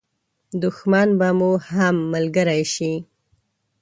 دښمن 0.61 1.09
به 1.19 1.29
مو 1.37 1.51
هم 1.71 1.95
ملګری 2.13 2.63
شي. 2.73 2.93